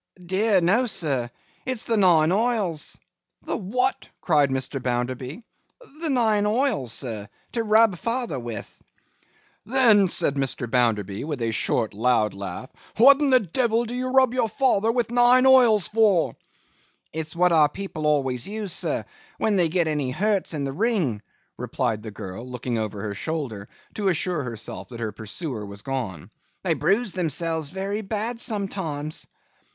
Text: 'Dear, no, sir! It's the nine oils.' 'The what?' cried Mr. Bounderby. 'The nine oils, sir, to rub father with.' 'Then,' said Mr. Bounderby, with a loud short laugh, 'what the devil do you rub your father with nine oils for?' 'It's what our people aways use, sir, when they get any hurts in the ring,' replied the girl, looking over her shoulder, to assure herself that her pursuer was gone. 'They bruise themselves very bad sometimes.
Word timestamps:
'Dear, 0.25 0.61
no, 0.61 0.87
sir! 0.87 1.29
It's 1.63 1.83
the 1.83 1.95
nine 1.95 2.31
oils.' 2.31 2.97
'The 3.43 3.55
what?' 3.55 4.09
cried 4.19 4.49
Mr. 4.49 4.81
Bounderby. 4.81 5.43
'The 5.99 6.09
nine 6.09 6.47
oils, 6.47 6.91
sir, 6.91 7.29
to 7.51 7.61
rub 7.63 7.99
father 7.99 8.39
with.' 8.39 8.81
'Then,' 9.67 10.07
said 10.07 10.33
Mr. 10.37 10.67
Bounderby, 10.67 11.23
with 11.25 11.39
a 11.43 11.45
loud 11.49 11.53
short 11.53 11.93
laugh, 11.93 12.71
'what 12.97 13.19
the 13.19 13.41
devil 13.41 13.85
do 13.85 13.93
you 13.93 14.07
rub 14.07 14.33
your 14.33 14.49
father 14.49 14.91
with 14.91 15.11
nine 15.11 15.45
oils 15.45 15.87
for?' 15.87 16.35
'It's 17.13 17.35
what 17.35 17.51
our 17.51 17.69
people 17.69 18.07
aways 18.07 18.47
use, 18.47 18.73
sir, 18.73 19.05
when 19.37 19.55
they 19.55 19.69
get 19.69 19.87
any 19.87 20.09
hurts 20.09 20.55
in 20.55 20.63
the 20.63 20.73
ring,' 20.73 21.21
replied 21.57 22.01
the 22.01 22.09
girl, 22.09 22.43
looking 22.49 22.79
over 22.79 23.03
her 23.03 23.13
shoulder, 23.13 23.69
to 23.93 24.07
assure 24.07 24.41
herself 24.41 24.87
that 24.87 24.99
her 24.99 25.11
pursuer 25.11 25.63
was 25.63 25.83
gone. 25.83 26.31
'They 26.63 26.73
bruise 26.73 27.13
themselves 27.13 27.69
very 27.69 28.01
bad 28.01 28.41
sometimes. 28.41 29.27